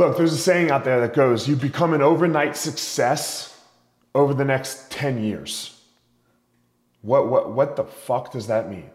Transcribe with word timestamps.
Look, 0.00 0.16
there's 0.16 0.32
a 0.32 0.38
saying 0.38 0.70
out 0.70 0.84
there 0.84 0.98
that 1.02 1.12
goes, 1.12 1.46
you 1.46 1.56
become 1.56 1.92
an 1.92 2.00
overnight 2.00 2.56
success 2.56 3.54
over 4.14 4.32
the 4.32 4.46
next 4.46 4.90
10 4.90 5.22
years. 5.22 5.78
What, 7.02 7.28
what, 7.28 7.52
what 7.52 7.76
the 7.76 7.84
fuck 7.84 8.32
does 8.32 8.46
that 8.46 8.70
mean? 8.70 8.88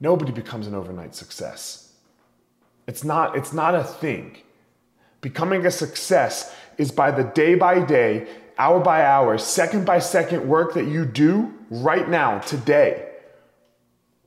Nobody 0.00 0.32
becomes 0.32 0.66
an 0.66 0.74
overnight 0.74 1.14
success. 1.14 1.92
It's 2.88 3.04
not, 3.04 3.36
it's 3.36 3.52
not 3.52 3.76
a 3.76 3.84
thing. 3.84 4.38
Becoming 5.20 5.64
a 5.64 5.70
success 5.70 6.52
is 6.78 6.90
by 6.90 7.12
the 7.12 7.22
day 7.22 7.54
by 7.54 7.78
day, 7.78 8.26
hour 8.58 8.80
by 8.80 9.04
hour, 9.04 9.38
second 9.38 9.86
by 9.86 10.00
second 10.00 10.48
work 10.48 10.74
that 10.74 10.88
you 10.88 11.04
do 11.04 11.54
right 11.70 12.08
now, 12.08 12.40
today. 12.40 13.08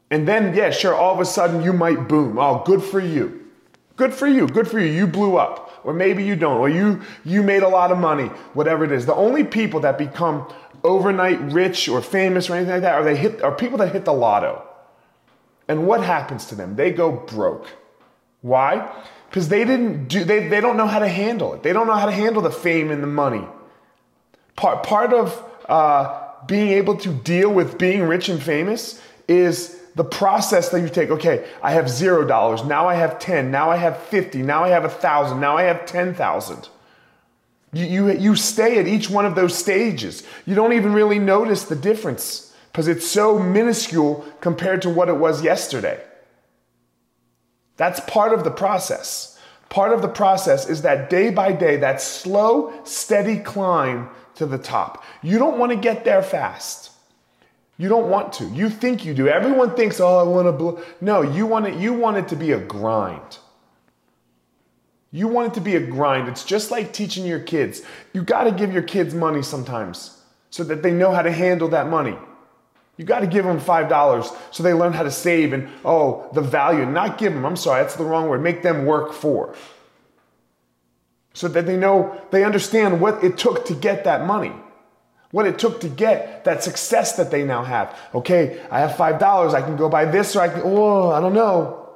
And 0.09 0.25
then, 0.25 0.55
yeah, 0.55 0.69
sure, 0.69 0.95
all 0.95 1.13
of 1.13 1.19
a 1.19 1.25
sudden 1.25 1.61
you 1.61 1.73
might 1.73 2.07
boom. 2.07 2.39
Oh, 2.39 2.63
good 2.65 2.81
for 2.81 3.01
you. 3.01 3.49
Good 3.97 4.13
for 4.13 4.27
you. 4.27 4.47
Good 4.47 4.69
for 4.69 4.79
you. 4.79 4.89
You 4.89 5.05
blew 5.05 5.35
up 5.35 5.70
or 5.83 5.93
maybe 5.93 6.23
you 6.23 6.35
don't, 6.35 6.57
or 6.57 6.69
you 6.69 7.01
you 7.23 7.43
made 7.43 7.63
a 7.63 7.67
lot 7.67 7.91
of 7.91 7.97
money, 7.97 8.27
whatever 8.53 8.83
it 8.83 8.91
is. 8.91 9.05
The 9.05 9.15
only 9.15 9.43
people 9.43 9.79
that 9.81 9.97
become 9.97 10.51
overnight 10.83 11.39
rich 11.51 11.87
or 11.87 12.01
famous 12.01 12.49
or 12.49 12.55
anything 12.55 12.73
like 12.73 12.81
that 12.81 12.95
are 12.95 13.03
they 13.03 13.15
hit 13.15 13.41
are 13.41 13.51
people 13.51 13.77
that 13.79 13.91
hit 13.91 14.05
the 14.05 14.13
lotto. 14.13 14.63
And 15.67 15.87
what 15.87 16.03
happens 16.03 16.45
to 16.47 16.55
them? 16.55 16.75
They 16.75 16.91
go 16.91 17.11
broke. 17.11 17.67
Why? 18.41 18.91
Because 19.29 19.49
they 19.49 19.63
didn't 19.63 20.07
do 20.07 20.23
they, 20.23 20.47
they 20.47 20.61
don't 20.61 20.77
know 20.77 20.87
how 20.87 20.99
to 20.99 21.07
handle 21.07 21.53
it. 21.53 21.63
They 21.63 21.73
don't 21.73 21.87
know 21.87 21.95
how 21.95 22.07
to 22.07 22.11
handle 22.11 22.41
the 22.41 22.51
fame 22.51 22.91
and 22.91 23.01
the 23.01 23.07
money. 23.07 23.47
Part 24.55 24.83
part 24.83 25.13
of 25.13 25.43
uh, 25.69 26.21
being 26.45 26.69
able 26.69 26.97
to 26.97 27.09
deal 27.09 27.51
with 27.51 27.77
being 27.77 28.03
rich 28.03 28.29
and 28.29 28.41
famous 28.41 29.01
is 29.27 29.80
the 29.95 30.03
process 30.03 30.69
that 30.69 30.81
you 30.81 30.89
take, 30.89 31.09
okay, 31.09 31.47
I 31.61 31.71
have 31.71 31.89
zero 31.89 32.25
dollars, 32.25 32.63
now 32.63 32.87
I 32.87 32.95
have 32.95 33.19
10, 33.19 33.51
now 33.51 33.69
I 33.69 33.75
have 33.75 33.97
50, 33.97 34.41
now 34.41 34.63
I 34.63 34.69
have 34.69 34.85
a 34.85 34.89
thousand, 34.89 35.39
now 35.39 35.57
I 35.57 35.63
have 35.63 35.85
10,000. 35.85 36.69
You, 37.73 37.85
you, 37.85 38.11
you 38.11 38.35
stay 38.35 38.79
at 38.79 38.87
each 38.87 39.09
one 39.09 39.25
of 39.25 39.35
those 39.35 39.57
stages. 39.57 40.23
You 40.45 40.55
don't 40.55 40.73
even 40.73 40.93
really 40.93 41.19
notice 41.19 41.63
the 41.63 41.75
difference 41.75 42.53
because 42.71 42.87
it's 42.87 43.07
so 43.07 43.39
minuscule 43.39 44.25
compared 44.39 44.81
to 44.83 44.89
what 44.89 45.09
it 45.09 45.17
was 45.17 45.43
yesterday. 45.43 46.01
That's 47.77 47.99
part 48.01 48.33
of 48.33 48.43
the 48.43 48.51
process. 48.51 49.39
Part 49.69 49.93
of 49.93 50.01
the 50.01 50.09
process 50.09 50.69
is 50.69 50.81
that 50.81 51.09
day 51.09 51.29
by 51.29 51.53
day, 51.53 51.77
that 51.77 52.01
slow, 52.01 52.73
steady 52.83 53.39
climb 53.39 54.09
to 54.35 54.45
the 54.45 54.57
top. 54.57 55.03
You 55.21 55.37
don't 55.37 55.57
want 55.57 55.71
to 55.71 55.77
get 55.77 56.03
there 56.03 56.21
fast. 56.21 56.90
You 57.81 57.89
don't 57.89 58.11
want 58.11 58.33
to. 58.33 58.45
You 58.45 58.69
think 58.69 59.05
you 59.05 59.15
do. 59.15 59.27
Everyone 59.27 59.75
thinks, 59.75 59.99
"Oh, 59.99 60.19
I 60.19 60.21
want 60.21 60.45
to 60.47 60.51
blow." 60.51 60.83
No, 61.01 61.23
you 61.23 61.47
want 61.47 61.65
it 61.65 61.79
you 61.79 61.93
want 61.93 62.15
it 62.15 62.27
to 62.27 62.35
be 62.35 62.51
a 62.51 62.59
grind. 62.59 63.39
You 65.09 65.27
want 65.27 65.47
it 65.47 65.53
to 65.55 65.61
be 65.61 65.75
a 65.75 65.79
grind. 65.79 66.27
It's 66.27 66.45
just 66.45 66.69
like 66.69 66.93
teaching 66.93 67.25
your 67.25 67.39
kids. 67.39 67.81
You 68.13 68.21
got 68.21 68.43
to 68.43 68.51
give 68.51 68.71
your 68.71 68.83
kids 68.83 69.15
money 69.15 69.41
sometimes 69.41 70.21
so 70.51 70.63
that 70.65 70.83
they 70.83 70.91
know 70.91 71.11
how 71.11 71.23
to 71.23 71.31
handle 71.31 71.69
that 71.69 71.89
money. 71.89 72.15
You 72.97 73.05
got 73.05 73.21
to 73.21 73.27
give 73.27 73.45
them 73.45 73.59
$5 73.59 74.37
so 74.51 74.61
they 74.61 74.73
learn 74.73 74.93
how 74.93 75.01
to 75.01 75.09
save 75.09 75.51
and, 75.51 75.67
oh, 75.83 76.29
the 76.33 76.41
value. 76.41 76.85
Not 76.85 77.17
give 77.17 77.33
them, 77.33 77.47
I'm 77.47 77.55
sorry, 77.55 77.81
that's 77.81 77.95
the 77.95 78.03
wrong 78.03 78.29
word. 78.29 78.43
Make 78.43 78.61
them 78.61 78.85
work 78.85 79.11
for. 79.11 79.55
So 81.33 81.47
that 81.47 81.65
they 81.65 81.77
know, 81.77 82.21
they 82.29 82.43
understand 82.43 83.01
what 83.01 83.23
it 83.23 83.39
took 83.39 83.65
to 83.65 83.73
get 83.73 84.03
that 84.03 84.27
money 84.27 84.53
what 85.31 85.47
it 85.47 85.57
took 85.57 85.81
to 85.81 85.89
get 85.89 86.43
that 86.45 86.63
success 86.63 87.15
that 87.15 87.31
they 87.31 87.43
now 87.43 87.63
have. 87.63 87.97
Okay, 88.13 88.61
I 88.69 88.79
have 88.81 88.91
$5, 88.91 89.53
I 89.53 89.61
can 89.61 89.75
go 89.75 89.89
buy 89.89 90.05
this 90.05 90.35
or 90.35 90.41
I 90.41 90.49
can, 90.49 90.61
oh, 90.63 91.09
I 91.09 91.19
don't 91.19 91.33
know. 91.33 91.89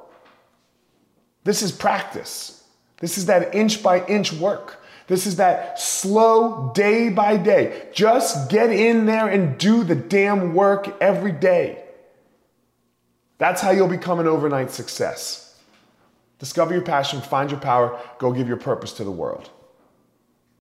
This 1.44 1.62
is 1.62 1.70
practice. 1.70 2.64
This 2.98 3.18
is 3.18 3.26
that 3.26 3.54
inch 3.54 3.82
by 3.82 4.04
inch 4.06 4.32
work. 4.32 4.82
This 5.06 5.26
is 5.26 5.36
that 5.36 5.78
slow 5.78 6.72
day 6.74 7.10
by 7.10 7.36
day. 7.36 7.88
Just 7.92 8.50
get 8.50 8.70
in 8.70 9.06
there 9.06 9.28
and 9.28 9.56
do 9.56 9.84
the 9.84 9.94
damn 9.94 10.54
work 10.54 10.96
every 11.00 11.30
day. 11.30 11.84
That's 13.38 13.60
how 13.60 13.70
you'll 13.70 13.86
become 13.86 14.18
an 14.18 14.26
overnight 14.26 14.70
success. 14.70 15.60
Discover 16.38 16.74
your 16.74 16.82
passion, 16.82 17.20
find 17.20 17.50
your 17.50 17.60
power, 17.60 17.98
go 18.18 18.32
give 18.32 18.48
your 18.48 18.56
purpose 18.56 18.92
to 18.94 19.04
the 19.04 19.10
world. 19.10 19.50